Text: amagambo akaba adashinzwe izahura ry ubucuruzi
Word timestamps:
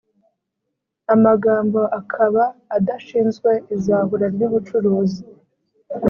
amagambo 1.13 1.79
akaba 1.99 2.43
adashinzwe 2.75 3.51
izahura 3.75 4.25
ry 4.35 4.41
ubucuruzi 4.47 5.23